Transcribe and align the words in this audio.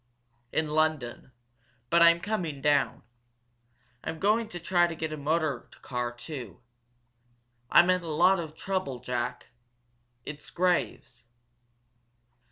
"In 0.51 0.67
London, 0.71 1.31
but 1.91 2.01
I'm 2.01 2.21
coming 2.21 2.59
down. 2.59 3.03
I'm 4.03 4.17
going 4.17 4.47
to 4.47 4.59
try 4.59 4.87
to 4.87 4.95
get 4.95 5.13
a 5.13 5.15
motor 5.15 5.69
car, 5.83 6.11
too. 6.11 6.59
I'm 7.69 7.91
in 7.91 8.01
a 8.01 8.07
lot 8.07 8.39
of 8.39 8.55
trouble, 8.57 8.97
Jack 9.01 9.49
it's 10.25 10.49
Graves." 10.49 11.25